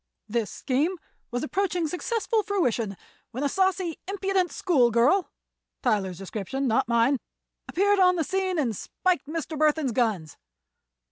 This 0.27 0.49
scheme 0.49 0.97
was 1.29 1.43
approaching 1.43 1.87
successful 1.87 2.41
fruition 2.41 2.97
when 3.29 3.43
a 3.43 3.47
saucy, 3.47 3.99
impudent 4.07 4.51
schoolgirl—Tyler's 4.51 6.17
description, 6.17 6.67
not 6.67 6.87
mine—appeared 6.87 7.99
on 7.99 8.15
the 8.15 8.23
scene 8.23 8.57
and 8.57 8.75
spiked 8.75 9.27
Mr. 9.27 9.55
Burthon's 9.55 9.91
guns. 9.91 10.37